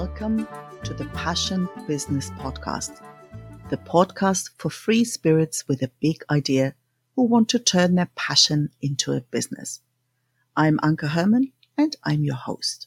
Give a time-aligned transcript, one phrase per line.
[0.00, 0.46] Welcome
[0.84, 3.02] to the Passion Business Podcast,
[3.68, 6.76] the podcast for free spirits with a big idea
[7.16, 9.80] who want to turn their passion into a business.
[10.56, 12.86] I'm Anke Herman and I'm your host.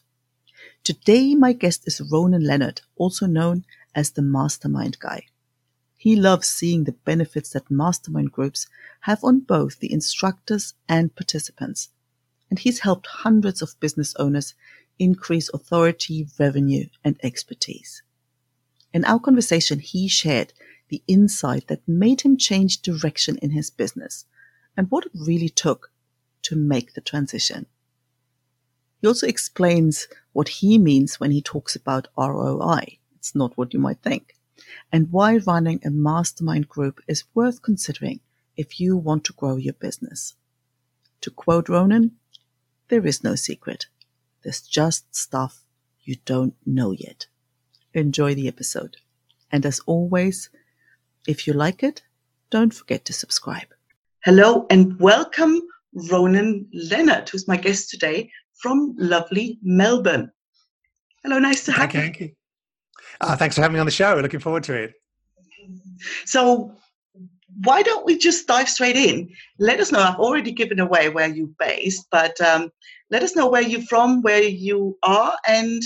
[0.86, 5.25] Today, my guest is Ronan Leonard, also known as the Mastermind Guy.
[5.98, 8.68] He loves seeing the benefits that mastermind groups
[9.02, 11.89] have on both the instructors and participants.
[12.50, 14.54] And he's helped hundreds of business owners
[15.02, 18.04] increase authority, revenue, and expertise.
[18.94, 20.54] In our conversation, he shared
[20.90, 24.26] the insight that made him change direction in his business
[24.78, 25.92] and what it really took
[26.44, 27.66] to make the transition.
[29.02, 33.00] He also explains what he means when he talks about ROI.
[33.16, 34.36] It's not what you might think.
[34.92, 38.20] And why running a mastermind group is worth considering
[38.56, 40.36] if you want to grow your business.
[41.22, 42.12] To quote Ronan,
[42.90, 43.88] there is no secret.
[44.44, 45.63] There's just stuff
[46.03, 47.28] you don't know yet.
[47.94, 48.97] Enjoy the episode.
[49.52, 50.50] And as always,
[51.28, 52.02] if you like it,
[52.50, 53.67] don't forget to subscribe.
[54.23, 55.62] Hello and welcome,
[56.09, 60.31] Ronan Leonard, who's my guest today from lovely Melbourne.
[61.23, 62.31] Hello, nice to have Thank you.
[63.19, 64.16] Uh, thanks for having me on the show.
[64.22, 64.94] Looking forward to it.
[66.25, 66.75] So,
[67.63, 69.30] why don't we just dive straight in?
[69.59, 69.99] Let us know.
[69.99, 72.69] I've already given away where you're based, but um,
[73.09, 75.81] let us know where you're from, where you are, and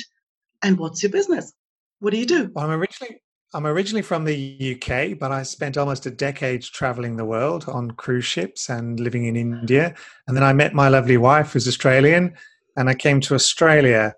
[0.64, 1.54] and what's your business.
[2.00, 2.52] What do you do?
[2.54, 3.20] Well, I'm originally
[3.54, 7.92] I'm originally from the UK, but I spent almost a decade traveling the world on
[7.92, 9.96] cruise ships and living in India.
[10.28, 12.36] And then I met my lovely wife, who's Australian,
[12.76, 14.14] and I came to Australia.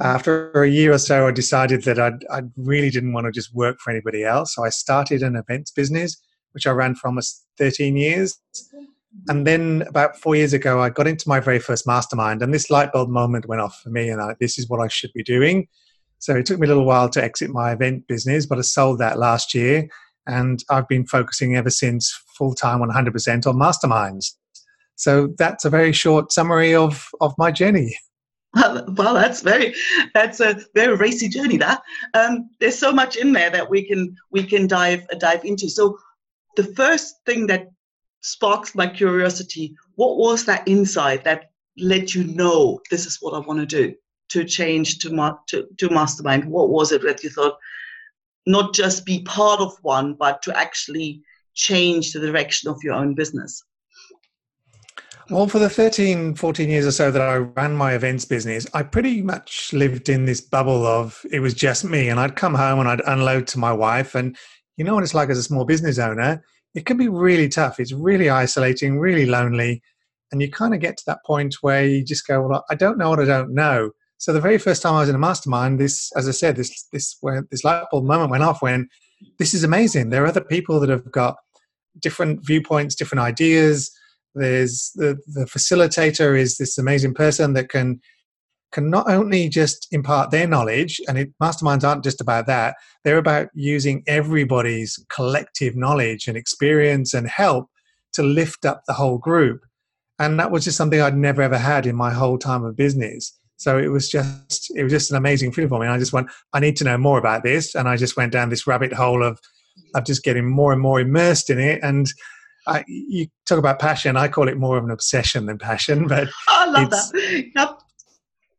[0.00, 3.52] After a year or so, I decided that I'd, I really didn't want to just
[3.52, 4.54] work for anybody else.
[4.54, 6.16] So I started an events business,
[6.52, 8.38] which I ran for almost 13 years.
[9.28, 12.70] And then about four years ago, I got into my very first mastermind, and this
[12.70, 15.22] light bulb moment went off for me, and I, this is what I should be
[15.22, 15.66] doing.
[16.18, 18.98] So it took me a little while to exit my event business, but I sold
[18.98, 19.88] that last year,
[20.26, 24.34] and I've been focusing ever since full time 100% on masterminds.
[24.94, 27.96] So that's a very short summary of of my journey.
[28.96, 29.74] Well, that's very
[30.14, 31.58] that's a very racy journey.
[31.58, 31.80] That
[32.14, 35.68] um, there's so much in there that we can we can dive dive into.
[35.68, 35.98] So
[36.56, 37.68] the first thing that
[38.20, 39.74] sparks my curiosity.
[39.94, 43.94] What was that insight that let you know this is what I want to do
[44.30, 46.44] to change to, ma- to, to mastermind?
[46.44, 47.56] What was it that you thought
[48.46, 51.22] not just be part of one, but to actually
[51.54, 53.62] change the direction of your own business?
[55.30, 58.82] Well, for the 13, 14 years or so that I ran my events business, I
[58.82, 62.08] pretty much lived in this bubble of it was just me.
[62.08, 64.14] And I'd come home and I'd unload to my wife.
[64.14, 64.38] And
[64.78, 66.42] you know what it's like as a small business owner?
[66.74, 67.80] it can be really tough.
[67.80, 69.82] It's really isolating, really lonely.
[70.30, 72.98] And you kind of get to that point where you just go, well, I don't
[72.98, 73.90] know what I don't know.
[74.18, 76.86] So the very first time I was in a mastermind, this, as I said, this
[76.92, 78.88] this where this light bulb moment went off when
[79.38, 80.10] this is amazing.
[80.10, 81.36] There are other people that have got
[82.00, 83.90] different viewpoints, different ideas.
[84.34, 88.00] There's the the facilitator is this amazing person that can
[88.72, 93.18] can not only just impart their knowledge, and it, masterminds aren't just about that, they're
[93.18, 97.68] about using everybody's collective knowledge and experience and help
[98.12, 99.62] to lift up the whole group.
[100.18, 103.38] And that was just something I'd never ever had in my whole time of business.
[103.56, 105.86] So it was just it was just an amazing feeling for me.
[105.86, 107.74] And I just went, I need to know more about this.
[107.74, 109.38] And I just went down this rabbit hole of
[109.94, 111.80] of just getting more and more immersed in it.
[111.82, 112.08] And
[112.66, 114.16] I, you talk about passion.
[114.16, 117.50] I call it more of an obsession than passion, but I love that.
[117.54, 117.80] Yep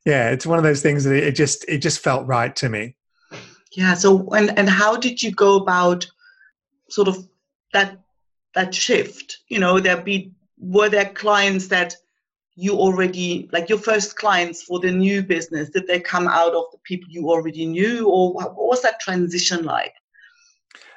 [0.10, 2.96] yeah it's one of those things that it just it just felt right to me.
[3.72, 6.08] Yeah so and and how did you go about
[6.90, 7.28] sort of
[7.74, 8.00] that
[8.56, 9.38] that shift?
[9.48, 11.96] You know there be were there clients that
[12.56, 16.66] you already like your first clients for the new business did they come out of
[16.74, 19.94] the people you already knew or what was that transition like?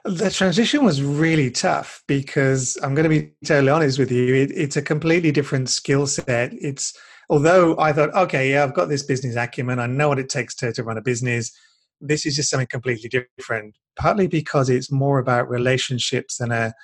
[0.05, 4.51] The transition was really tough because i'm going to be totally honest with you it,
[4.51, 6.53] it's a completely different skill set.
[6.55, 6.99] It's
[7.33, 10.55] although I thought, okay, yeah, I've got this business acumen, I know what it takes
[10.57, 11.51] to, to run a business.
[11.99, 13.75] This is just something completely different.
[13.99, 16.75] Partly because it's more about relationships than a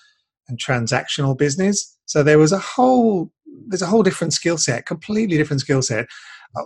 [0.49, 1.99] and transactional business.
[2.07, 3.31] So there was a whole
[3.67, 6.07] there's a whole different skill set, completely different skill set.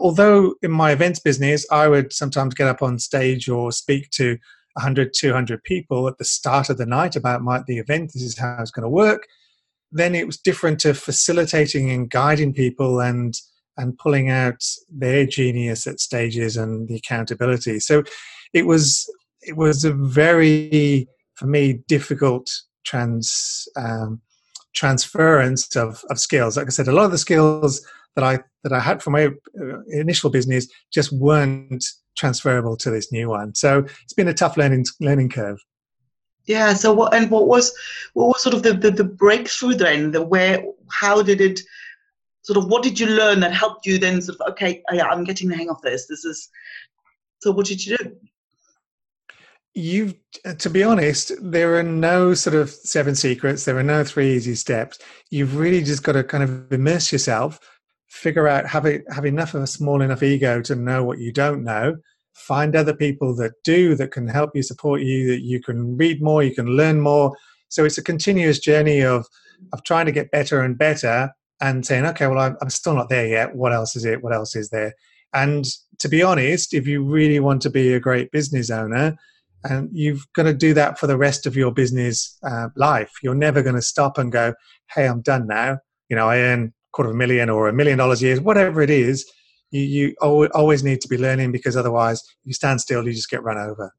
[0.01, 4.39] Although in my events business, I would sometimes get up on stage or speak to
[4.75, 8.13] 100, 200 people at the start of the night about my, the event.
[8.15, 9.27] This is how it's going to work.
[9.91, 13.35] Then it was different to facilitating and guiding people and
[13.77, 17.81] and pulling out their genius at stages and the accountability.
[17.81, 18.03] So
[18.53, 19.11] it was
[19.41, 22.51] it was a very for me difficult
[22.85, 24.21] trans um,
[24.75, 26.57] transference of, of skills.
[26.57, 29.27] Like I said, a lot of the skills that I that I had from my
[29.27, 31.85] uh, initial business just weren't
[32.17, 33.55] transferable to this new one.
[33.55, 35.59] So it's been a tough learning learning curve.
[36.47, 36.75] Yeah.
[36.75, 37.73] So what and what was
[38.15, 40.11] what was sort of the, the, the breakthrough then?
[40.11, 41.61] The where how did it
[42.43, 45.07] sort of what did you learn that helped you then sort of okay oh yeah
[45.07, 46.07] I'm getting the hang of this.
[46.07, 46.49] This is
[47.41, 48.17] so what did you do?
[49.75, 50.15] You've
[50.59, 53.65] to be honest, there are no sort of seven secrets.
[53.65, 54.99] There are no three easy steps.
[55.31, 57.59] You've really just got to kind of immerse yourself,
[58.09, 61.33] figure out have it, have enough of a small enough ego to know what you
[61.33, 61.97] don't know,
[62.35, 66.23] find other people that do that can help you support you that you can read
[66.23, 67.37] more you can learn more
[67.69, 69.27] so it's a continuous journey of
[69.73, 71.31] of trying to get better and better
[71.63, 73.55] and saying okay well i'm, still not there yet.
[73.55, 74.23] What else is it?
[74.23, 74.93] What else is there?
[75.33, 75.65] And
[76.01, 79.17] to be honest if you really want to be a great business owner
[79.65, 83.13] and you've got to do that for the rest of your business uh, life.
[83.23, 84.55] You're never going to stop and go
[84.95, 85.79] hey i'm done now.
[86.11, 88.41] You know i earn a quarter of a million or a million dollars a year
[88.41, 89.25] whatever it is
[89.71, 93.43] you, you always need to be learning because otherwise you stand still you just get
[93.43, 93.93] run over.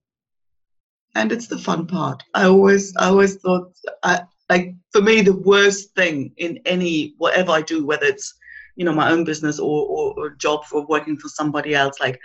[1.15, 2.23] And it's the fun part.
[2.33, 3.73] I always i always thought
[4.03, 8.33] I, like for me the worst thing in any whatever i do whether it's
[8.75, 12.19] you know my own business or, or, or job for working for somebody else like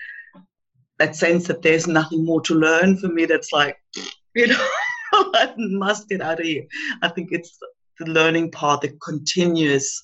[0.99, 3.77] that sense that there's nothing more to learn for me that's like
[4.35, 4.69] you know
[5.13, 6.65] i must get out of here
[7.03, 7.59] i think it's
[7.99, 10.03] the learning part the continuous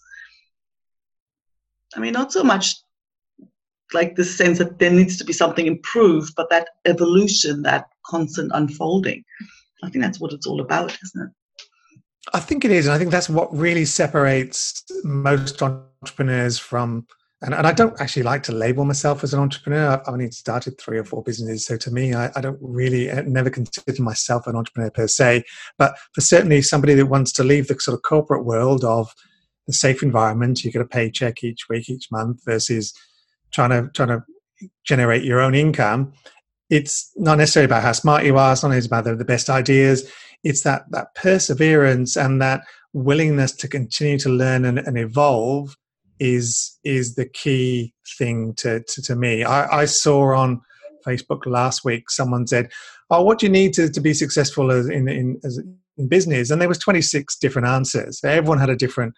[1.96, 2.76] i mean not so much
[3.93, 8.50] like the sense that there needs to be something improved, but that evolution, that constant
[8.55, 9.25] unfolding.
[9.82, 11.31] I think that's what it's all about, isn't it?
[12.34, 17.06] I think it is, and I think that's what really separates most entrepreneurs from.
[17.42, 19.90] And, and I don't actually like to label myself as an entrepreneur.
[19.90, 23.20] I've only started three or four businesses, so to me, I, I don't really I
[23.20, 25.44] never consider myself an entrepreneur per se.
[25.78, 29.14] But for certainly somebody that wants to leave the sort of corporate world of
[29.69, 32.92] the safe environment, you get a paycheck each week, each month, versus
[33.52, 34.25] trying to trying to
[34.84, 36.12] generate your own income
[36.70, 39.50] it's not necessarily about how smart you are it's not necessarily about the, the best
[39.50, 40.10] ideas
[40.44, 42.62] it's that that perseverance and that
[42.93, 45.76] willingness to continue to learn and, and evolve
[46.20, 49.43] is is the key thing to to, to me.
[49.43, 50.61] I, I, saw on
[51.05, 52.70] facebook last week someone said
[53.11, 55.61] oh what do you need to, to be successful as in in, as
[55.96, 56.50] in business?
[56.50, 58.23] And there was 26 different answers.
[58.23, 59.14] Everyone had a different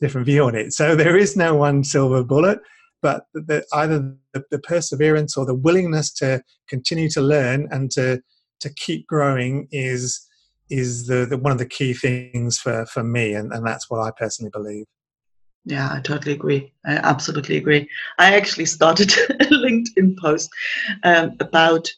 [0.00, 0.72] different view on it.
[0.72, 2.58] So there is no one silver bullet
[3.02, 8.20] but the, either the, the, perseverance or the willingness to continue to learn and to
[8.60, 10.20] to keep growing is
[10.70, 14.00] is the, the one of the key things for for me and, and that's what
[14.00, 14.86] i personally believe.
[15.64, 16.72] Yeah i totally agree.
[16.86, 17.88] I absolutely agree.
[18.18, 20.50] I actually started a linkedin post
[21.04, 21.88] um, about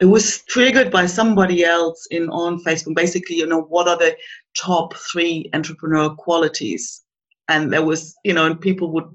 [0.00, 4.16] it was triggered by somebody else in on facebook basically you know what are the
[4.56, 7.02] top three entrepreneur qualities?
[7.48, 9.08] And there was you know and people would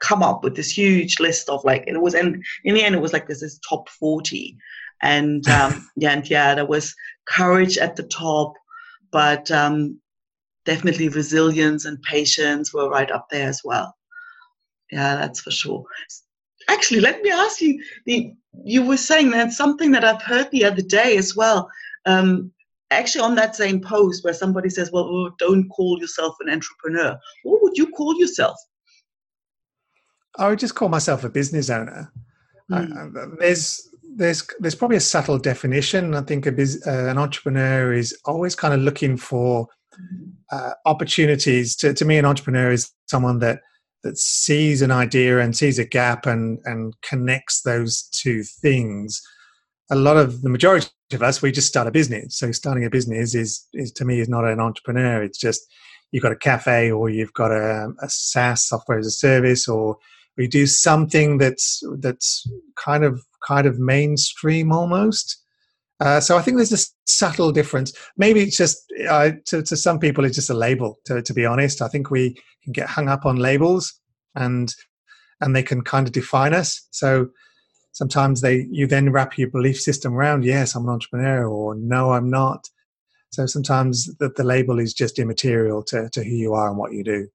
[0.00, 3.00] come up with this huge list of like it was and in the end it
[3.00, 4.56] was like this is top 40
[5.02, 6.94] and um yeah and yeah there was
[7.26, 8.54] courage at the top
[9.10, 9.98] but um
[10.64, 13.96] definitely resilience and patience were right up there as well
[14.90, 15.84] yeah that's for sure
[16.68, 18.32] actually let me ask you the
[18.64, 21.68] you were saying that something that i've heard the other day as well
[22.06, 22.50] um
[22.92, 27.18] actually on that same post where somebody says well oh, don't call yourself an entrepreneur
[27.44, 28.56] what would you call yourself
[30.38, 32.12] I would just call myself a business owner.
[32.70, 33.38] Mm.
[33.38, 36.14] there's there's there's probably a subtle definition.
[36.14, 39.68] I think a biz, uh, an entrepreneur is always kind of looking for
[40.52, 41.76] uh, opportunities.
[41.76, 43.60] To, to me, an entrepreneur is someone that
[44.02, 49.20] that sees an idea and sees a gap and and connects those two things.
[49.90, 52.36] A lot of the majority of us, we just start a business.
[52.36, 55.22] So starting a business is is to me is not an entrepreneur.
[55.22, 55.62] It's just
[56.12, 59.96] you've got a cafe or you've got a, a SaaS software as a service or
[60.36, 65.36] we do something that's that's kind of kind of mainstream almost.
[66.00, 67.92] Uh, so I think there's a subtle difference.
[68.16, 68.78] Maybe it's just
[69.08, 70.98] uh, to, to some people it's just a label.
[71.06, 73.92] To, to be honest, I think we can get hung up on labels,
[74.34, 74.74] and
[75.40, 76.86] and they can kind of define us.
[76.90, 77.28] So
[77.92, 80.44] sometimes they you then wrap your belief system around.
[80.44, 82.68] Yes, I'm an entrepreneur, or no, I'm not.
[83.30, 86.92] So sometimes the, the label is just immaterial to, to who you are and what
[86.92, 87.28] you do.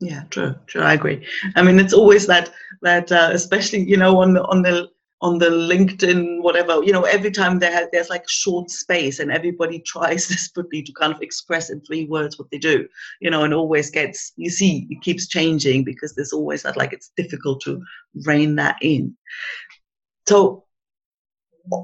[0.00, 0.82] Yeah, true, true.
[0.82, 1.26] I agree.
[1.56, 4.88] I mean, it's always that that, uh, especially you know, on the on the
[5.20, 9.30] on the LinkedIn, whatever, you know, every time there has, there's like short space, and
[9.30, 12.86] everybody tries desperately to kind of express in three words what they do,
[13.20, 16.92] you know, and always gets you see it keeps changing because there's always that like
[16.92, 17.82] it's difficult to
[18.24, 19.16] rein that in.
[20.26, 20.64] So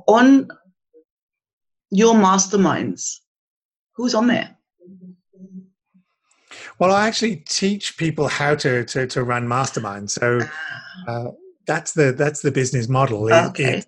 [0.07, 0.49] on
[1.91, 3.21] your masterminds,
[3.95, 4.57] who's on there?
[6.79, 10.11] Well, I actually teach people how to to, to run masterminds.
[10.11, 11.11] So ah.
[11.11, 11.31] uh,
[11.71, 13.29] that's the that's the business model.
[13.29, 13.79] It, okay.
[13.79, 13.87] It,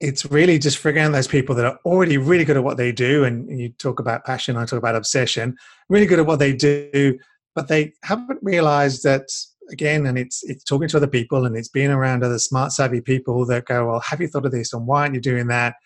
[0.00, 2.92] it's really just figuring out those people that are already really good at what they
[2.92, 3.24] do.
[3.24, 5.56] And you talk about passion, I talk about obsession,
[5.88, 7.18] really good at what they do,
[7.54, 9.28] but they haven't realized that
[9.70, 13.00] again, and it's it's talking to other people and it's being around other smart, savvy
[13.00, 14.74] people that go, Well, have you thought of this?
[14.74, 15.76] And why aren't you doing that?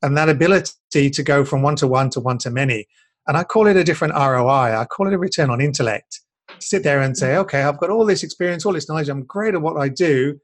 [0.00, 2.86] And that ability to go from one to one to one to many.
[3.26, 4.78] And I call it a different ROI.
[4.78, 6.20] I call it a return on intellect.
[6.60, 7.38] Sit there and say, mm.
[7.38, 10.38] okay, I've got all this experience, all this knowledge, I'm great at what I do,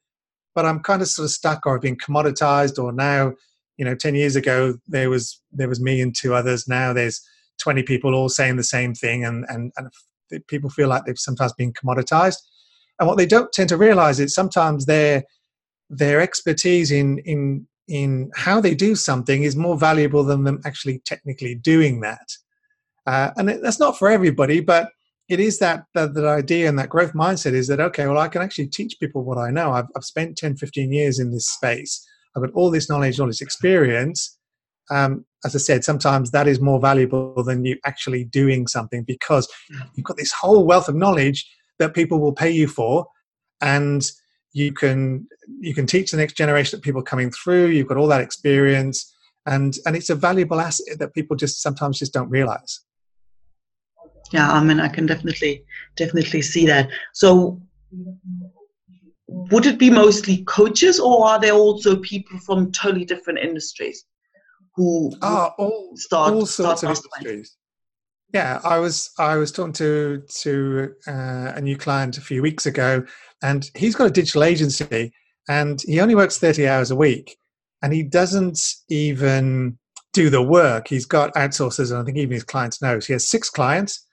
[0.54, 3.34] but I'm kind of sort of stuck or I've been commoditized or now,
[3.76, 6.68] you know, 10 years ago there was there was me and two others.
[6.68, 7.20] Now there's
[7.58, 9.88] 20 people all saying the same thing and and, and
[10.48, 12.38] people feel like they've sometimes been commoditized.
[12.98, 15.24] And what they don't tend to realize is sometimes their
[15.90, 21.00] their expertise in in in how they do something is more valuable than them actually
[21.04, 22.28] technically doing that.
[23.06, 24.90] Uh, and that's not for everybody, but
[25.32, 28.28] it is that, that, that idea and that growth mindset is that okay well i
[28.28, 29.72] can actually teach people what i know.
[29.72, 32.06] I've, I've spent 10 15 years in this space.
[32.36, 34.38] I've got all this knowledge all this experience.
[34.90, 39.48] Um, as i said sometimes that is more valuable than you actually doing something because
[39.94, 41.48] you've got this whole wealth of knowledge
[41.78, 43.06] that people will pay you for
[43.60, 44.10] and
[44.52, 45.26] you can
[45.60, 47.66] you can teach the next generation of people coming through.
[47.68, 49.12] You've got all that experience
[49.46, 52.80] and and it's a valuable asset that people just sometimes just don't realize
[54.32, 55.64] yeah i mean i can definitely
[55.96, 56.88] definitely see that.
[57.12, 57.60] So
[59.28, 64.04] would it be mostly coaches or are there also people from totally different industries
[64.74, 67.56] who ah, all, start all sorts start of industries.
[68.32, 72.66] Yeah i was i was talking to to uh, a new client a few weeks
[72.66, 73.04] ago
[73.42, 75.12] and he's got a digital agency
[75.48, 77.36] and he only works 30 hours a week
[77.82, 79.76] and he doesn't even
[80.12, 80.88] do the work.
[80.88, 83.00] He's got outsourcers and i think even his clients know.
[83.00, 84.06] He has six clients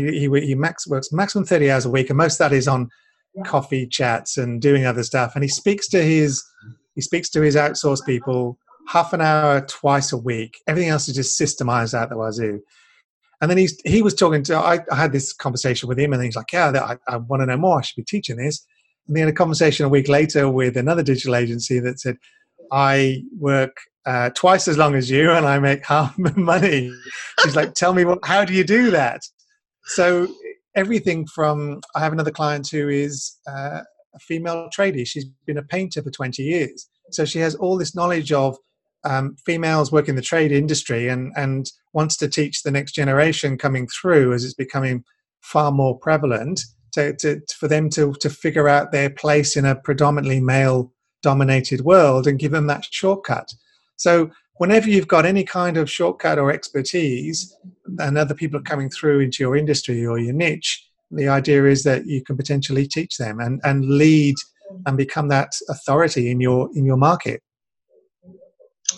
[0.00, 2.68] he, he, he max, works maximum 30 hours a week, and most of that is
[2.68, 2.88] on
[3.44, 5.32] coffee chats and doing other stuff.
[5.34, 6.44] And he speaks to his
[6.94, 10.58] he speaks to his outsourced people half an hour twice a week.
[10.66, 12.60] Everything else is just systemized out the wazoo.
[13.40, 16.22] And then he's he was talking to I, I had this conversation with him, and
[16.22, 17.78] he's like, "Yeah, I, I want to know more.
[17.78, 18.66] I should be teaching this."
[19.06, 22.16] And then a conversation a week later with another digital agency that said,
[22.72, 26.92] "I work uh, twice as long as you, and I make half the money."
[27.44, 28.24] He's like, "Tell me what?
[28.24, 29.22] How do you do that?"
[29.88, 30.28] So
[30.76, 33.80] everything from I have another client who is uh,
[34.14, 35.06] a female tradie.
[35.06, 38.56] She's been a painter for 20 years, so she has all this knowledge of
[39.04, 43.88] um, females working the trade industry and and wants to teach the next generation coming
[43.88, 45.04] through as it's becoming
[45.40, 46.60] far more prevalent
[46.92, 50.92] to, to, for them to to figure out their place in a predominantly male
[51.22, 53.48] dominated world and give them that shortcut.
[53.96, 57.56] So whenever you've got any kind of shortcut or expertise
[57.98, 61.82] and other people are coming through into your industry or your niche, the idea is
[61.84, 64.34] that you can potentially teach them and, and lead
[64.86, 67.42] and become that authority in your in your market.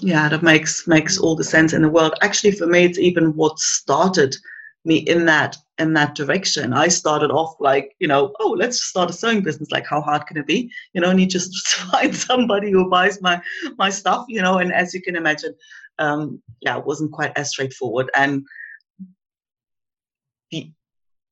[0.01, 2.15] Yeah, that makes makes all the sense in the world.
[2.23, 4.35] Actually, for me, it's even what started
[4.85, 6.73] me in that in that direction.
[6.73, 9.71] I started off like, you know, oh, let's start a sewing business.
[9.71, 10.71] Like, how hard can it be?
[10.93, 11.57] You know, and you just
[11.91, 13.41] find somebody who buys my
[13.79, 14.59] my stuff, you know.
[14.59, 15.55] And as you can imagine,
[15.99, 18.11] um, yeah, it wasn't quite as straightforward.
[18.15, 18.45] And
[20.51, 20.71] the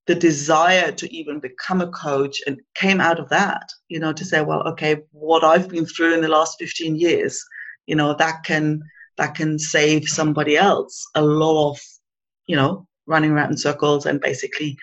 [0.07, 4.25] the desire to even become a coach and came out of that, you know, to
[4.25, 7.45] say, well, okay, what I've been through in the last 15 years,
[7.87, 8.83] you know, that can
[9.19, 11.81] that can save somebody else a lot of,
[12.47, 14.77] you know, running around in circles and basically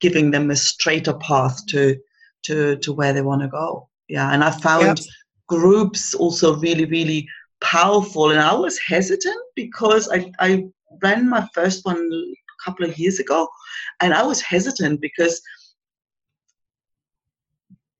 [0.00, 1.96] giving them a straighter path to
[2.42, 4.98] to to where they want to go yeah and i found yep.
[5.46, 7.28] groups also really really
[7.60, 10.64] powerful and i was hesitant because i i
[11.02, 13.48] ran my first one a couple of years ago
[14.00, 15.40] and i was hesitant because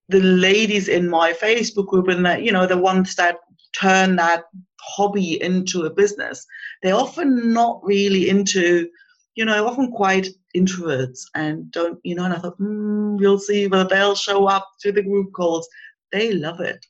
[0.09, 3.37] the ladies in my facebook group and that you know the ones that
[3.73, 4.45] turn that
[4.81, 6.45] hobby into a business
[6.83, 8.89] they're often not really into
[9.35, 13.67] you know, often quite introverts and don't, you know, and I thought, mm, we'll see
[13.67, 15.69] whether they'll show up to the group calls.
[16.13, 16.85] They love it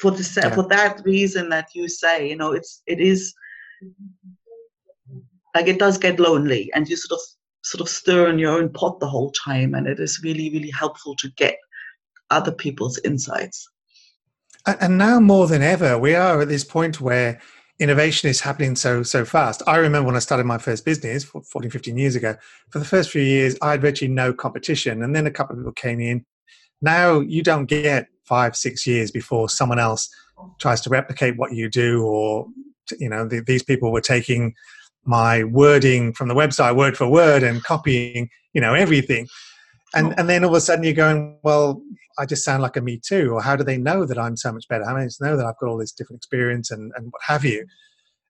[0.00, 0.54] for the yeah.
[0.54, 3.34] for that reason that you say, you know, it's it is
[5.54, 7.24] like it does get lonely and you sort of
[7.62, 10.70] sort of stir in your own pot the whole time and it is really really
[10.70, 11.56] helpful to get
[12.30, 13.68] other people's insights
[14.80, 17.40] and now more than ever we are at this point where
[17.78, 19.62] innovation is happening so so fast.
[19.66, 22.36] I remember when I started my first business 14, 15 years ago,
[22.70, 25.02] for the first few years, I had virtually no competition.
[25.02, 26.24] And then a couple of people came in.
[26.80, 30.08] Now you don't get five, six years before someone else
[30.58, 32.46] tries to replicate what you do, or,
[32.98, 34.54] you know, the, these people were taking
[35.04, 39.26] my wording from the website word for word and copying, you know, everything.
[39.94, 41.80] And, and then all of a sudden you're going, well,
[42.18, 43.32] I just sound like a me too?
[43.32, 44.84] Or how do they know that I'm so much better?
[44.84, 47.44] How do they know that I've got all this different experience and, and what have
[47.44, 47.66] you?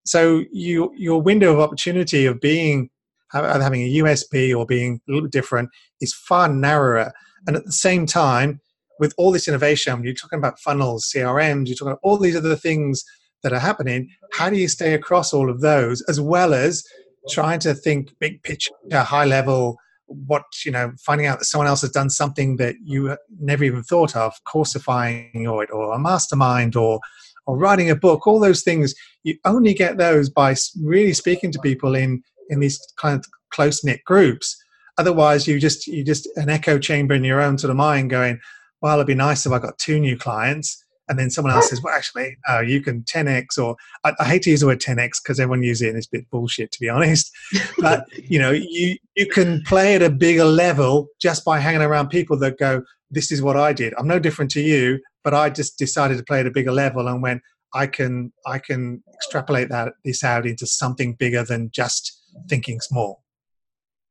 [0.04, 2.90] So you your window of opportunity of being
[3.32, 5.70] either having a USP or being a little bit different
[6.00, 7.12] is far narrower.
[7.46, 8.60] And at the same time,
[8.98, 12.36] with all this innovation, when you're talking about funnels, CRMs, you're talking about all these
[12.36, 13.04] other things
[13.42, 14.08] that are happening.
[14.32, 16.84] How do you stay across all of those as well as
[17.28, 21.80] trying to think big picture, high level, what you know finding out that someone else
[21.80, 27.00] has done something that you never even thought of coursifying or or a mastermind or
[27.46, 28.94] or writing a book all those things
[29.25, 33.82] you only get those by really speaking to people in in these kind of close
[33.84, 34.56] knit groups.
[34.98, 38.38] Otherwise you just you just an echo chamber in your own sort of mind going
[38.80, 41.80] well it'd be nice if i got two new clients and then someone else says,
[41.82, 45.22] "Well, actually, uh, you can 10x," or I, I, hate to use the word 10x
[45.22, 47.30] because everyone uses it and it's a bit bullshit, to be honest.
[47.78, 52.08] But you know, you you can play at a bigger level just by hanging around
[52.08, 53.94] people that go, "This is what I did.
[53.98, 57.06] I'm no different to you, but I just decided to play at a bigger level
[57.08, 57.42] and went,
[57.75, 63.22] I can I can extrapolate that this out into something bigger than just thinking small."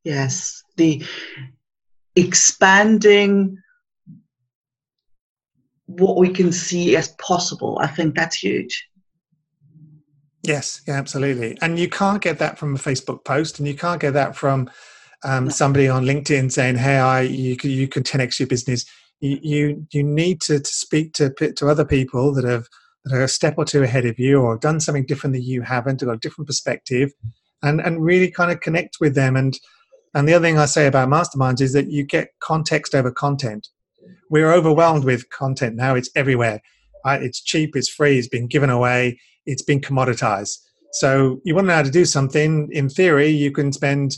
[0.04, 1.04] Yes, the
[2.16, 3.58] expanding
[5.88, 7.78] what we can see as possible.
[7.82, 8.90] I think that's huge.
[10.44, 11.58] Yes, yeah, absolutely.
[11.62, 14.70] And you can't get that from a Facebook post, and you can't get that from
[15.24, 15.50] um, no.
[15.50, 18.86] somebody on LinkedIn saying, "Hey, I you can, you can 10x your business."
[19.22, 22.68] You you, you need to, to speak to to other people that have
[23.06, 25.42] that are a step or two ahead of you, or have done something different that
[25.42, 27.12] you haven't, or got a different perspective,
[27.64, 29.36] and and really kind of connect with them.
[29.36, 29.58] And
[30.14, 33.68] and the other thing I say about masterminds is that you get context over content
[34.30, 35.96] we're overwhelmed with content now.
[35.96, 36.62] It's everywhere.
[37.06, 40.58] It's cheap, it's free, it's been given away, it's been commoditized.
[40.94, 42.70] So you want to know how to do something.
[42.72, 44.18] In theory, you can spend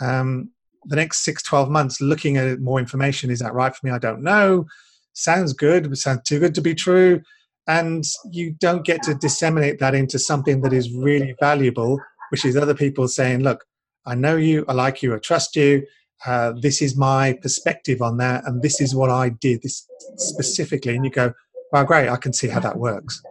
[0.00, 0.50] um,
[0.84, 3.30] the next six, 12 months looking at more information.
[3.30, 3.92] Is that right for me?
[3.92, 4.66] I don't know.
[5.14, 7.22] Sounds good, but sounds too good to be true.
[7.66, 11.98] And you don't get to disseminate that into something that is really valuable,
[12.30, 13.64] which is other people saying, look,
[14.06, 15.84] I know you, I like you, I trust you
[16.26, 20.96] uh, this is my perspective on that, and this is what I did this specifically.
[20.96, 21.32] And you go,
[21.72, 23.22] well, great, I can see how that works.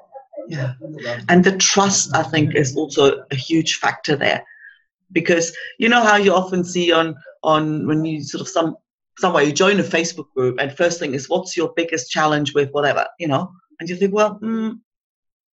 [0.48, 0.74] Yeah,
[1.28, 4.44] and the trust I think is also a huge factor there,
[5.12, 8.78] because you know how you often see on on when you sort of some
[9.20, 12.70] somewhere you join a Facebook group, and first thing is what's your biggest challenge with
[12.72, 14.80] whatever, you know, and you think, well, mm,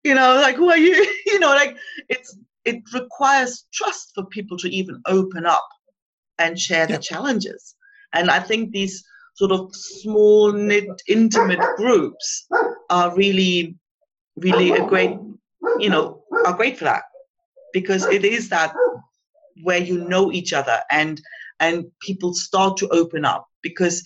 [0.05, 0.93] you know, like who are you?
[1.25, 1.75] you know, like
[2.07, 5.67] it's it requires trust for people to even open up
[6.37, 7.75] and share the challenges.
[8.13, 9.03] And I think these
[9.35, 12.47] sort of small knit intimate groups
[12.89, 13.75] are really
[14.37, 15.17] really a great
[15.79, 17.03] you know are great for that.
[17.73, 18.73] Because it is that
[19.63, 21.21] where you know each other and
[21.59, 23.47] and people start to open up.
[23.61, 24.03] Because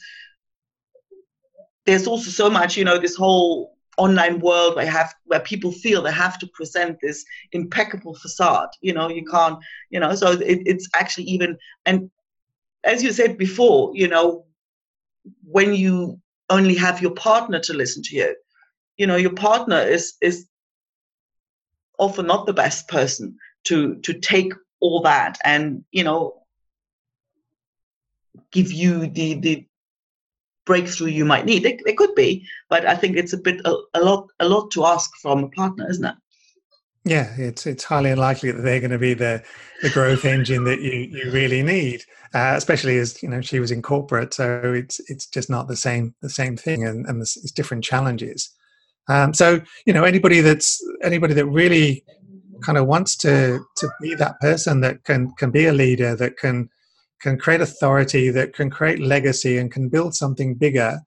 [1.85, 6.01] there's also so much you know this whole online world where have where people feel
[6.01, 10.15] they have to present this impeccable facade you know you can't you know.
[10.15, 12.09] So it, it's actually even and
[12.83, 14.45] as you said before, you know,
[15.43, 18.35] when you only have your partner to listen to you,
[18.97, 20.47] you know, your partner is is
[21.97, 26.41] often not the best person to to take all that and you know
[28.51, 29.65] give you the the
[30.65, 31.65] breakthrough you might need.
[31.65, 34.85] It could be, but I think it's a bit a, a lot a lot to
[34.85, 36.15] ask from a partner, isn't it?
[37.09, 39.41] Yeah, it's it's highly unlikely that they're going to be the
[39.81, 42.03] the growth engine that you you really need,
[42.35, 45.75] uh, especially as you know she was in corporate, so it's it's just not the
[45.75, 48.51] same the same thing, and and it's different challenges.
[49.07, 52.05] Um, so you know anybody that's anybody that really
[52.61, 56.37] kind of wants to to be that person that can can be a leader that
[56.37, 56.69] can
[57.19, 60.99] can create authority that can create legacy and can build something bigger.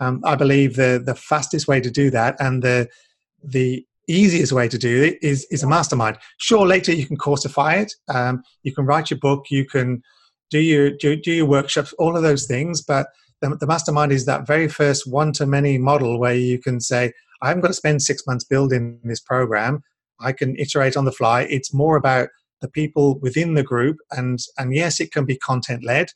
[0.00, 2.90] Um, I believe the the fastest way to do that and the
[3.42, 6.18] the easiest way to do it is, is a mastermind.
[6.38, 7.92] Sure, later you can coursify it.
[8.08, 9.46] Um, you can write your book.
[9.50, 10.02] You can
[10.50, 11.92] do your do, do your workshops.
[11.98, 12.82] All of those things.
[12.82, 13.08] But
[13.40, 17.12] the, the mastermind is that very first one to many model where you can say,
[17.42, 19.82] I haven't got to spend six months building this program.
[20.20, 21.42] I can iterate on the fly.
[21.42, 22.28] It's more about
[22.62, 26.08] the people within the group, and and yes, it can be content led,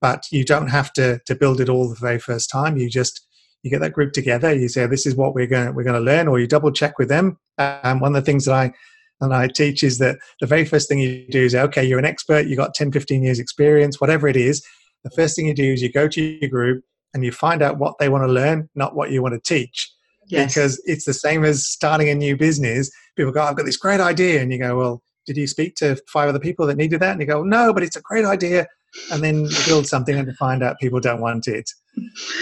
[0.00, 2.76] but you don't have to to build it all the very first time.
[2.76, 3.24] You just
[3.64, 6.00] you get that group together you say this is what we're going we're going to
[6.00, 7.36] learn or you double check with them.
[7.58, 8.72] Um, one of the things that i
[9.20, 12.04] and i teach is that the very first thing you do is okay you're an
[12.04, 14.62] expert you got 10 15 years experience whatever it is
[15.04, 17.78] the first thing you do is you go to your group and you find out
[17.78, 19.90] what they want to learn not what you want to teach.
[20.26, 20.54] Yes.
[20.54, 22.90] because it's the same as starting a new business.
[23.14, 25.96] People go i've got this great idea and you go well did you speak to
[26.12, 27.12] five other people that needed that?
[27.12, 28.66] And you go no but it's a great idea.
[29.12, 31.70] And then you build something and find out people don't want it.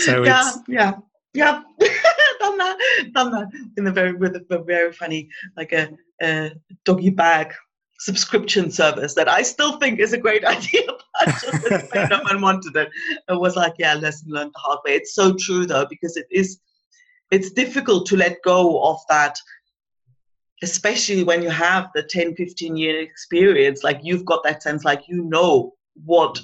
[0.05, 0.93] So yeah yeah
[1.35, 1.63] Yeah,
[2.41, 2.79] done that,
[3.15, 3.49] done that.
[3.77, 5.91] In a very with a very funny like a,
[6.23, 6.53] a
[6.85, 7.55] doggy bag
[7.99, 10.83] subscription service that I still think is a great idea,
[11.21, 12.91] but just no one wanted it.
[13.29, 14.95] It was like, yeah, lesson learned the hard way.
[14.95, 16.59] It's so true though, because it is
[17.31, 19.39] it's difficult to let go of that
[20.63, 23.83] especially when you have the 10 15 year experience.
[23.83, 25.73] Like you've got that sense like you know
[26.05, 26.41] what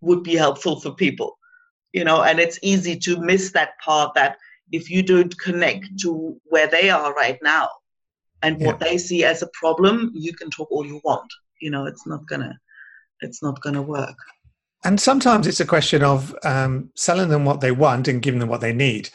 [0.00, 1.36] would be helpful for people
[1.92, 4.36] you know and it's easy to miss that part that
[4.72, 7.68] if you don't connect to where they are right now
[8.42, 8.88] and what yeah.
[8.88, 12.26] they see as a problem you can talk all you want you know it's not
[12.26, 12.58] gonna
[13.20, 14.16] it's not gonna work
[14.84, 18.48] and sometimes it's a question of um, selling them what they want and giving them
[18.48, 19.10] what they need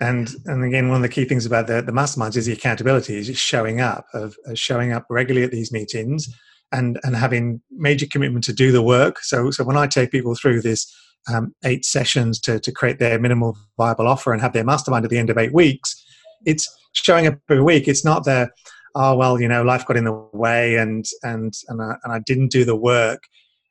[0.00, 3.16] and and again, one of the key things about the, the masterminds is the accountability,
[3.16, 6.28] is just showing up, of, of, showing up regularly at these meetings
[6.70, 9.18] and and having major commitment to do the work.
[9.20, 10.92] So so when I take people through this
[11.32, 15.10] um, eight sessions to to create their minimal viable offer and have their mastermind at
[15.10, 16.04] the end of eight weeks,
[16.44, 17.88] it's showing up every week.
[17.88, 18.50] It's not the
[18.94, 22.20] oh well, you know, life got in the way and and and I, and I
[22.20, 23.22] didn't do the work.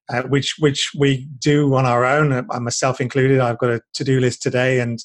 [0.10, 3.42] Uh, which which we do on our own, uh, myself included.
[3.42, 5.04] I've got a to do list today, and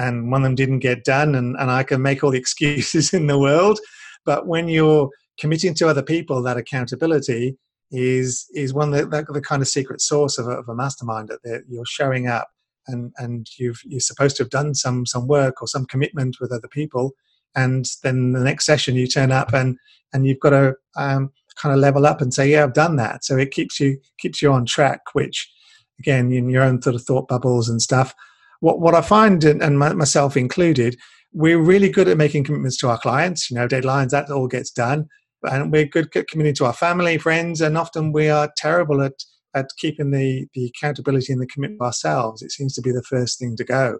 [0.00, 3.12] and one of them didn't get done and, and i can make all the excuses
[3.12, 3.78] in the world
[4.24, 7.56] but when you're committing to other people that accountability
[7.90, 11.28] is is one that, that the kind of secret source of a, of a mastermind
[11.28, 12.48] that you're showing up
[12.86, 16.52] and and you've you're supposed to have done some some work or some commitment with
[16.52, 17.12] other people.
[17.56, 19.76] And then the next session you turn up and
[20.12, 23.24] and you've got to um, kind of level up and say yeah i've done that.
[23.24, 25.50] So it keeps you keeps you on track which
[25.98, 28.14] again in your own sort of thought bubbles and stuff.
[28.60, 30.96] What what I find, and myself included,
[31.32, 33.50] we're really good at making commitments to our clients.
[33.50, 35.08] You know, deadlines that all gets done,
[35.42, 39.24] and we're good committing to our family, friends, and often we are terrible at
[39.54, 42.42] at keeping the the accountability and the commitment ourselves.
[42.42, 43.98] It seems to be the first thing to go.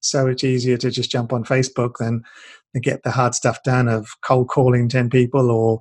[0.00, 2.22] So it's easier to just jump on Facebook than
[2.80, 5.80] get the hard stuff done of cold calling ten people or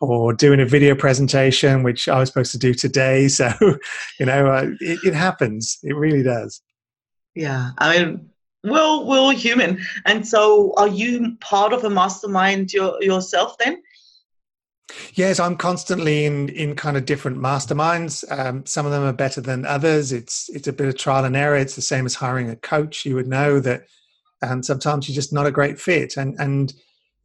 [0.00, 3.28] or doing a video presentation, which I was supposed to do today.
[3.40, 3.50] So,
[4.18, 5.78] you know, uh, it, it happens.
[5.82, 6.62] It really does.
[7.34, 8.30] Yeah, I mean,
[8.64, 13.82] we're we're human, and so are you part of a mastermind your, yourself then?
[15.14, 18.24] Yes, I'm constantly in in kind of different masterminds.
[18.30, 20.12] Um, some of them are better than others.
[20.12, 21.56] It's it's a bit of trial and error.
[21.56, 23.04] It's the same as hiring a coach.
[23.04, 23.82] You would know that,
[24.42, 26.72] and um, sometimes you're just not a great fit, and and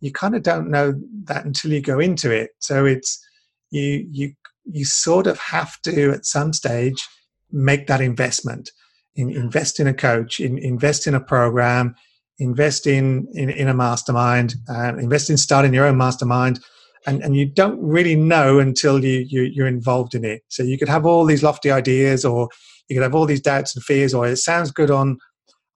[0.01, 2.51] you kind of don't know that until you go into it.
[2.59, 3.23] So it's
[3.71, 4.33] you you
[4.65, 7.07] you sort of have to at some stage
[7.51, 8.71] make that investment
[9.15, 11.95] in, invest in a coach, in, invest in a program,
[12.39, 16.59] invest in in, in a mastermind, uh, invest in starting your own mastermind,
[17.05, 20.43] and, and you don't really know until you, you you're involved in it.
[20.47, 22.49] So you could have all these lofty ideas, or
[22.87, 25.17] you could have all these doubts and fears, or it sounds good on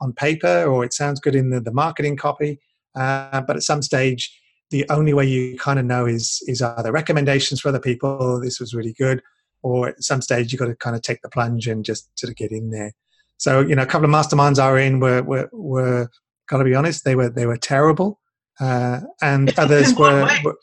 [0.01, 2.59] on paper, or it sounds good in the, the marketing copy,
[2.95, 4.35] uh, but at some stage.
[4.71, 8.39] The only way you kind of know is is either recommendations for other people.
[8.39, 9.23] This was really good,
[9.63, 12.29] or at some stage you've got to kind of take the plunge and just sort
[12.29, 12.93] of get in there.
[13.37, 16.09] So you know, a couple of masterminds I were in were were, were
[16.47, 18.19] got to be honest, they were they were terrible,
[18.59, 20.55] uh, and others were, were.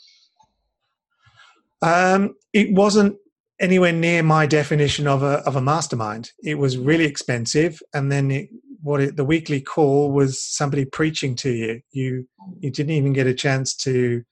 [1.83, 3.17] Um, it wasn't
[3.61, 6.33] anywhere near my definition of a of a mastermind.
[6.43, 8.49] It was really expensive, and then it,
[8.83, 11.81] what it, the weekly call was somebody preaching to you.
[11.93, 12.29] You
[12.61, 14.23] you didn't even get a chance to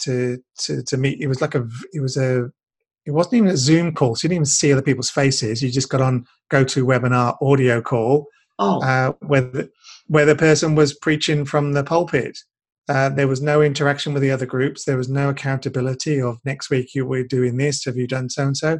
[0.00, 1.20] to to to meet.
[1.20, 2.50] It was like a it was a
[3.04, 5.62] it wasn't even a Zoom call, so you didn't even see other people's faces.
[5.62, 8.26] You just got on GoToWebinar audio call,
[8.58, 8.82] oh.
[8.82, 9.70] uh, where the,
[10.08, 12.36] where the person was preaching from the pulpit.
[12.88, 14.84] Uh, there was no interaction with the other groups.
[14.84, 17.84] There was no accountability of next week you were doing this.
[17.84, 18.78] Have you done so and so?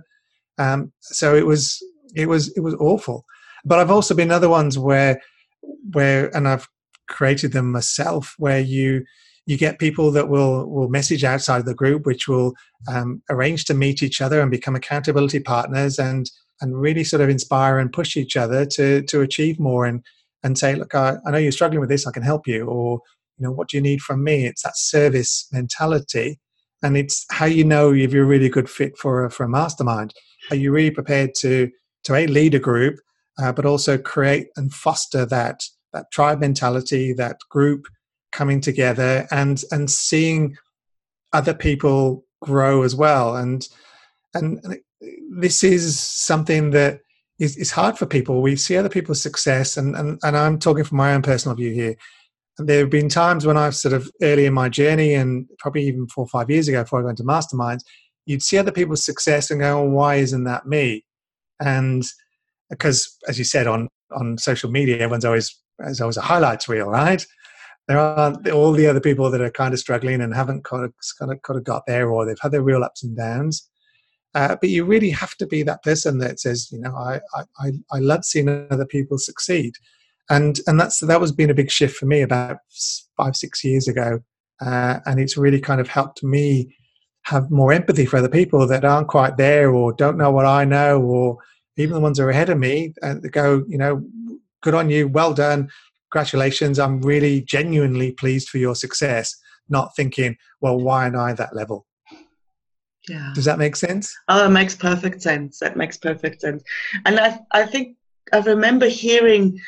[0.59, 1.83] Um, so it was
[2.15, 3.25] it was it was awful.
[3.65, 5.21] But I've also been other ones where
[5.93, 6.69] where and I've
[7.09, 9.05] created them myself where you
[9.47, 12.55] you get people that will will message outside the group, which will
[12.89, 17.29] um, arrange to meet each other and become accountability partners, and and really sort of
[17.29, 20.05] inspire and push each other to to achieve more and
[20.43, 23.01] and say, look, I, I know you're struggling with this, I can help you, or
[23.39, 24.47] you know, what do you need from me?
[24.47, 26.41] It's that service mentality,
[26.83, 29.49] and it's how you know if you're a really good fit for a, for a
[29.49, 30.15] mastermind.
[30.51, 31.71] Are you really prepared to
[32.05, 32.97] to a lead a group,
[33.43, 37.87] uh, but also create and foster that that tribe mentality, that group
[38.33, 40.57] coming together and and seeing
[41.33, 43.69] other people grow as well and
[44.35, 44.79] and
[45.31, 47.01] this is something that
[47.39, 50.85] is, is hard for people we see other people's success and, and and i'm talking
[50.85, 51.97] from my own personal view here and
[52.59, 56.07] there have been times when i've sort of early in my journey and probably even
[56.09, 57.83] four or five years ago before i got into masterminds
[58.25, 61.05] you'd see other people's success and go oh, why isn't that me
[61.61, 62.05] and
[62.71, 66.89] because as you said on on social media everyone's always there's always a highlights reel,
[66.89, 67.25] right?
[67.89, 70.93] There are all the other people that are kind of struggling and haven't kind of,
[71.19, 73.69] kind of, kind of got there, or they've had their real ups and downs.
[74.35, 77.21] Uh, but you really have to be that person that says, you know, I,
[77.59, 79.75] I, I love seeing other people succeed,
[80.31, 82.59] and and that's that was been a big shift for me about
[83.17, 84.21] five six years ago,
[84.61, 86.75] uh, and it's really kind of helped me
[87.25, 90.65] have more empathy for other people that aren't quite there or don't know what I
[90.65, 91.39] know, or
[91.77, 94.05] even the ones that are ahead of me, and they go, you know,
[94.63, 95.69] good on you, well done,
[96.11, 96.79] congratulations.
[96.79, 99.35] I'm really genuinely pleased for your success.
[99.69, 101.87] Not thinking, well, why am I that level?
[103.09, 103.33] Yeah.
[103.35, 104.15] Does that make sense?
[104.29, 105.59] Oh, it makes perfect sense.
[105.59, 106.63] That makes perfect sense.
[107.05, 107.97] And I, I think
[108.33, 109.61] I remember hearing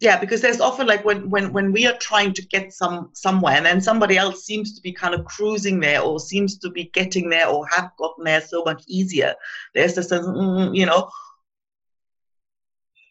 [0.00, 3.54] yeah because there's often like when when when we are trying to get some somewhere
[3.54, 6.84] and then somebody else seems to be kind of cruising there or seems to be
[6.94, 9.34] getting there or have gotten there so much easier
[9.74, 11.10] there's this mm, you know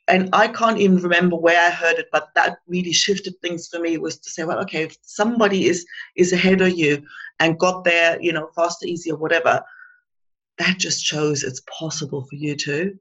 [0.07, 3.79] and I can't even remember where I heard it, but that really shifted things for
[3.79, 7.03] me was to say, well, okay, if somebody is is ahead of you
[7.39, 9.61] and got there, you know, faster, easier, whatever,
[10.59, 12.97] that just shows it's possible for you too.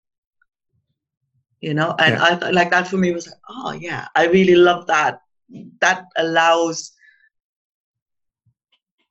[1.61, 2.39] You know, and yeah.
[2.43, 5.21] I like that for me was like, oh yeah, I really love that.
[5.81, 6.93] That allows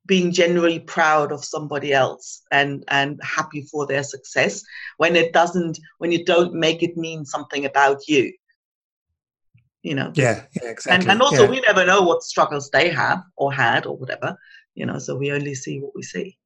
[0.05, 4.63] being genuinely proud of somebody else and and happy for their success
[4.97, 8.31] when it doesn't when you don't make it mean something about you
[9.81, 11.49] you know yeah, yeah exactly and, and also yeah.
[11.49, 14.37] we never know what struggles they have or had or whatever
[14.75, 16.37] you know so we only see what we see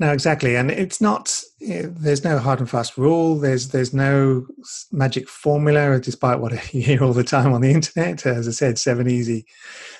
[0.00, 1.42] no, exactly, and it's not.
[1.60, 3.38] Eh, there's no hard and fast rule.
[3.38, 4.46] There's there's no
[4.90, 8.24] magic formula, despite what you hear all the time on the internet.
[8.24, 9.44] As I said, seven easy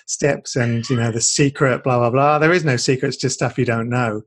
[0.06, 2.38] steps, and you know the secret, blah blah blah.
[2.38, 3.08] There is no secret.
[3.08, 4.22] It's just stuff you don't know,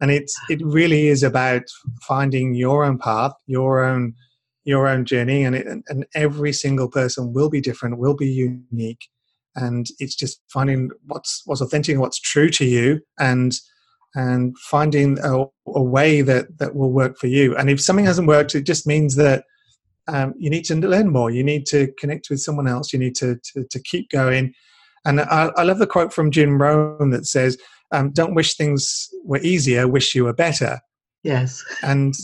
[0.00, 1.64] and it's it really is about
[2.02, 4.14] finding your own path, your own
[4.62, 9.08] your own journey, and it, and every single person will be different, will be unique,
[9.56, 13.54] and it's just finding what's what's authentic, what's true to you, and
[14.16, 17.54] and finding a, a, way that that will work for you.
[17.56, 19.44] And if something hasn't worked, it just means that
[20.08, 21.30] um, you need to learn more.
[21.30, 22.92] You need to connect with someone else.
[22.92, 24.54] You need to to, to keep going.
[25.04, 27.58] And I, I, love the quote from Jim Rohn that says,
[27.92, 29.86] um, "Don't wish things were easier.
[29.86, 30.80] Wish you were better."
[31.22, 31.62] Yes.
[31.82, 32.14] And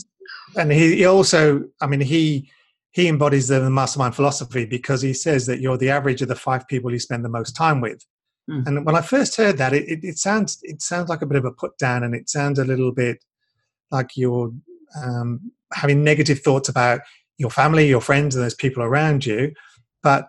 [0.57, 2.49] and he, he also, I mean, he
[2.91, 6.67] he embodies the mastermind philosophy because he says that you're the average of the five
[6.67, 8.03] people you spend the most time with.
[8.49, 8.67] Mm.
[8.67, 11.37] And when I first heard that, it, it, it, sounds it sounds like a bit
[11.37, 13.23] of a put down, and it sounds a little bit
[13.91, 14.51] like you're
[15.01, 17.01] um, having negative thoughts about
[17.37, 19.53] your family, your friends, and those people around you.
[20.01, 20.27] But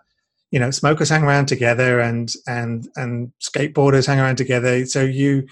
[0.51, 4.85] you know, smokers hang around together, and and and skateboarders hang around together.
[4.85, 5.45] So you,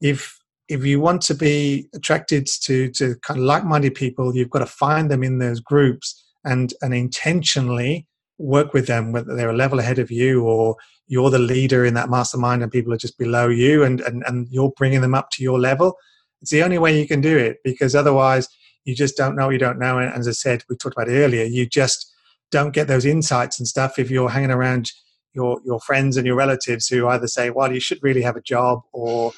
[0.00, 0.36] if
[0.68, 4.66] if you want to be attracted to to kind of like-minded people, you've got to
[4.66, 8.07] find them in those groups and and intentionally
[8.38, 10.76] work with them, whether they're a level ahead of you or
[11.08, 14.48] you're the leader in that mastermind and people are just below you and, and, and
[14.50, 15.96] you're bringing them up to your level.
[16.40, 18.48] It's the only way you can do it because otherwise
[18.84, 19.98] you just don't know you don't know.
[19.98, 22.14] And as I said, we talked about earlier, you just
[22.50, 24.92] don't get those insights and stuff if you're hanging around
[25.34, 28.42] your, your friends and your relatives who either say, well, you should really have a
[28.42, 29.32] job or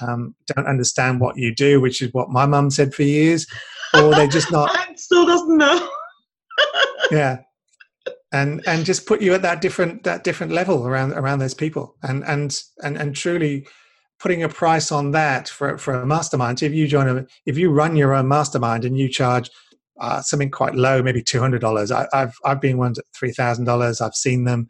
[0.00, 3.46] um, don't understand what you do, which is what my mum said for years,
[3.94, 4.70] or they're just not.
[4.98, 5.88] still doesn't know.
[7.10, 7.38] yeah
[8.32, 11.96] and and just put you at that different that different level around around those people.
[12.02, 13.66] And and and and truly
[14.18, 16.58] putting a price on that for for a mastermind.
[16.58, 19.50] So if you join a if you run your own mastermind and you charge
[20.00, 24.44] uh, something quite low maybe $200 I, have i've been ones at $3000 i've seen
[24.44, 24.68] them.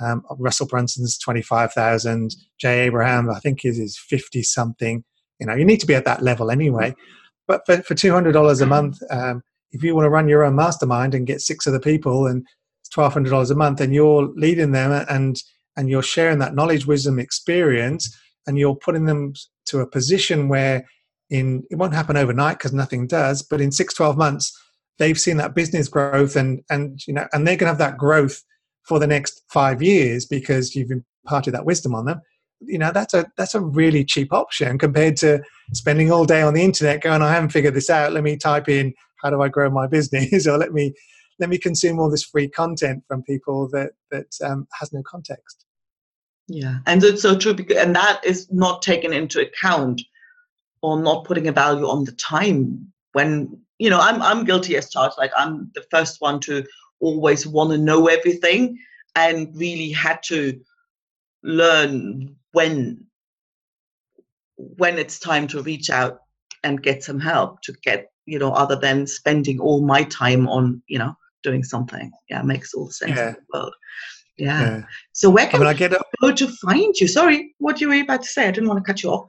[0.00, 5.04] Um, russell brunson's 25000 jay abraham i think is is 50 something
[5.38, 6.94] you know you need to be at that level anyway.
[7.46, 11.14] But for, for $200 a month um, if you want to run your own mastermind
[11.14, 12.44] and get six other people and
[12.94, 15.42] twelve hundred dollars a month, and you're leading them and
[15.76, 19.34] and you're sharing that knowledge, wisdom, experience, and you're putting them
[19.66, 20.84] to a position where
[21.30, 24.56] in it won't happen overnight because nothing does, but in six, 12 months,
[24.98, 28.42] they've seen that business growth and and you know and they're gonna have that growth
[28.84, 32.20] for the next five years because you've imparted that wisdom on them.
[32.60, 36.54] You know, that's a that's a really cheap option compared to spending all day on
[36.54, 38.12] the internet going, I haven't figured this out.
[38.12, 40.92] Let me type in how do I grow my business or let me
[41.38, 45.64] let me consume all this free content from people that that um, has no context.
[46.48, 46.78] Yeah.
[46.86, 50.02] And it's so true because, and that is not taken into account
[50.82, 54.90] or not putting a value on the time when you know i'm i'm guilty as
[54.90, 55.16] charged.
[55.18, 56.64] Like i'm the first one to
[57.00, 58.78] always want to know everything
[59.16, 60.60] and really had to
[61.42, 63.04] learn when
[64.56, 66.20] when it's time to reach out
[66.62, 70.82] and get some help to get you know other than spending all my time on
[70.86, 72.10] you know doing something.
[72.28, 73.28] Yeah, makes all the sense Yeah.
[73.28, 73.74] in the world.
[74.36, 74.60] Yeah.
[74.62, 74.82] Yeah.
[75.12, 77.06] So where I can mean, I get go to find you?
[77.06, 78.48] Sorry, what you were about to say?
[78.48, 79.26] I didn't want to cut you off.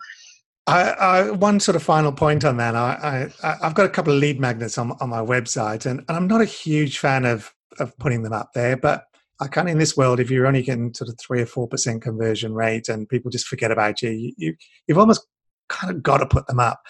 [0.67, 2.75] I, I, one sort of final point on that.
[2.75, 6.17] I, I, I've got a couple of lead magnets on, on my website, and, and
[6.17, 8.75] I'm not a huge fan of, of putting them up there.
[8.75, 9.03] But
[9.39, 11.67] I kind of in this world, if you're only getting sort of three or four
[11.67, 14.55] percent conversion rate, and people just forget about you, you, you
[14.87, 15.27] you've almost
[15.69, 16.81] kind of got to put them up.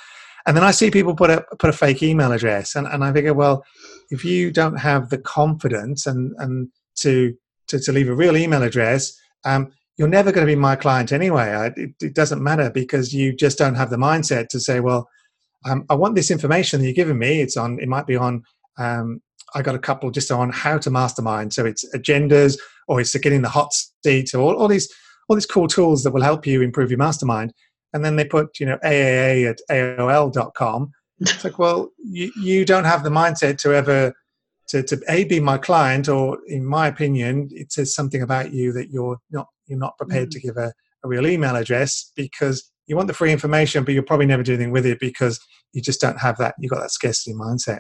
[0.48, 3.12] And then I see people put a put a fake email address, and, and I
[3.12, 3.66] figure, well,
[4.10, 7.36] if you don't have the confidence and and to
[7.68, 11.12] to, to leave a real email address, um, you're never going to be my client
[11.12, 11.50] anyway.
[11.50, 15.10] I, it, it, doesn't matter because you just don't have the mindset to say, well,
[15.66, 17.42] um, I want this information that you're giving me.
[17.42, 17.80] It's on.
[17.80, 18.44] It might be on.
[18.78, 19.22] Um,
[19.56, 21.54] I got a couple just on how to mastermind.
[21.54, 24.94] So it's agendas, or it's getting the hot seat, or all, all these
[25.28, 27.54] all these cool tools that will help you improve your mastermind.
[27.94, 30.92] And then they put, you know, AAA at AOL.com.
[31.20, 34.14] It's like, well, you, you don't have the mindset to ever
[34.68, 38.74] to, to a be my client or in my opinion it says something about you
[38.74, 40.32] that you're not you're not prepared mm.
[40.32, 40.74] to give a,
[41.04, 44.54] a, real email address because you want the free information but you'll probably never do
[44.54, 45.40] anything with it because
[45.74, 47.80] you just don't have that you've got that scarcity mindset.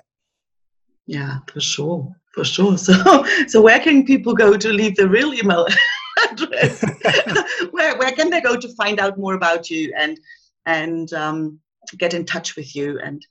[1.08, 2.78] Yeah for sure for sure.
[2.88, 5.65] So so where can people go to leave the real email
[6.32, 6.84] address?
[7.71, 10.19] Where, where can they go to find out more about you and
[10.65, 11.60] and um,
[11.98, 13.26] get in touch with you and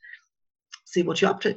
[0.85, 1.57] see what you're up to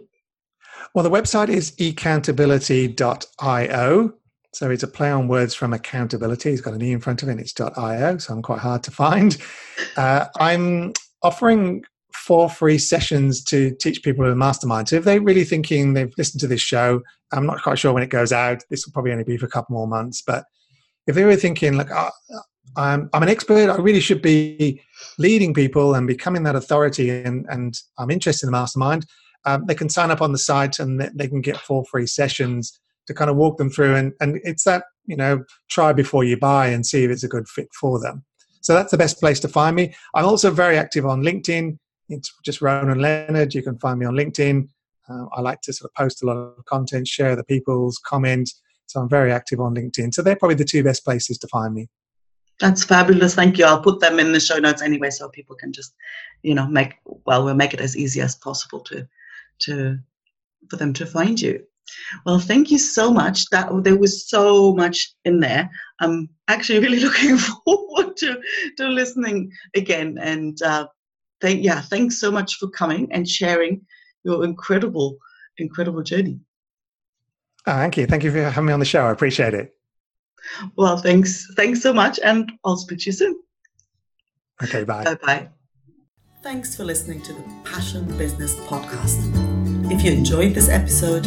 [0.93, 4.13] well, the website is eccountability.io.
[4.53, 6.51] So it's a play on words from accountability.
[6.51, 8.83] It's got an E in front of it and it's .io, so I'm quite hard
[8.83, 9.37] to find.
[9.95, 10.91] Uh, I'm
[11.23, 11.83] offering
[12.13, 14.89] four free sessions to teach people to mastermind.
[14.89, 18.03] So if they're really thinking they've listened to this show, I'm not quite sure when
[18.03, 18.63] it goes out.
[18.69, 20.21] This will probably only be for a couple more months.
[20.21, 20.45] But
[21.07, 21.89] if they were thinking, like,
[22.75, 24.81] I'm, I'm an expert, I really should be
[25.17, 29.05] leading people and becoming that authority, and, and I'm interested in the mastermind,
[29.45, 32.79] um, they can sign up on the site and they can get four free sessions
[33.07, 33.95] to kind of walk them through.
[33.95, 37.29] And, and it's that, you know, try before you buy and see if it's a
[37.29, 38.25] good fit for them.
[38.61, 39.95] So that's the best place to find me.
[40.13, 41.77] I'm also very active on LinkedIn.
[42.09, 43.53] It's just Ronan Leonard.
[43.53, 44.67] You can find me on LinkedIn.
[45.09, 48.61] Uh, I like to sort of post a lot of content, share the people's comments.
[48.87, 50.13] So I'm very active on LinkedIn.
[50.13, 51.87] So they're probably the two best places to find me.
[52.59, 53.35] That's fabulous.
[53.35, 53.65] Thank you.
[53.65, 55.93] I'll put them in the show notes anyway, so people can just,
[56.41, 59.07] you know, make well, we'll make it as easy as possible to
[59.59, 59.99] to
[60.69, 61.63] for them to find you.
[62.25, 63.45] Well, thank you so much.
[63.49, 65.69] That there was so much in there.
[65.99, 68.41] I'm actually really looking forward to
[68.77, 70.17] to listening again.
[70.19, 70.87] And uh,
[71.41, 73.85] thank yeah, thanks so much for coming and sharing
[74.23, 75.17] your incredible,
[75.57, 76.39] incredible journey.
[77.67, 78.07] Oh, thank you.
[78.07, 79.05] Thank you for having me on the show.
[79.05, 79.76] I appreciate it.
[80.75, 81.47] Well, thanks.
[81.55, 83.39] Thanks so much, and I'll speak to you soon.
[84.63, 84.83] Okay.
[84.83, 85.03] Bye.
[85.03, 85.15] Bye.
[85.15, 85.49] Bye.
[86.43, 89.19] Thanks for listening to the Passion Business Podcast.
[89.91, 91.23] If you enjoyed this episode,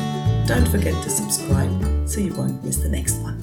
[0.46, 3.39] don't forget to subscribe so you won't miss the next one.